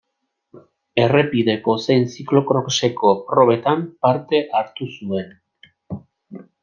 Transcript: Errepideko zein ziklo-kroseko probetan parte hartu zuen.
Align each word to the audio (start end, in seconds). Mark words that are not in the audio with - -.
Errepideko 1.01 1.75
zein 1.83 2.07
ziklo-kroseko 2.15 3.11
probetan 3.29 3.85
parte 4.07 4.41
hartu 4.61 4.89
zuen. 4.97 5.29